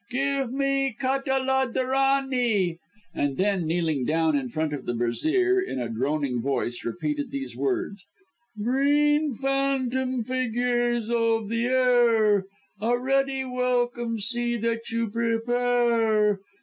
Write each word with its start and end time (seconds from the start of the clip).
Give 0.09 0.51
me 0.51 0.95
Ka 0.99 1.19
ta 1.19 1.37
la 1.37 1.67
derany;" 1.67 2.79
and 3.13 3.37
then 3.37 3.67
kneeling 3.67 4.03
down 4.03 4.35
in 4.35 4.49
front 4.49 4.73
of 4.73 4.87
the 4.87 4.95
brazier, 4.95 5.61
in 5.61 5.79
a 5.79 5.89
droning 5.89 6.41
voice 6.41 6.83
repeated 6.83 7.29
these 7.29 7.55
words: 7.55 8.03
"Green 8.59 9.35
phantom 9.35 10.23
figures 10.23 11.11
of 11.11 11.49
the 11.49 11.67
air, 11.67 12.45
A 12.81 12.97
ready 12.97 13.45
welcome 13.45 14.17
see 14.17 14.57
that 14.57 14.89
you 14.89 15.07
prepare. 15.07 16.39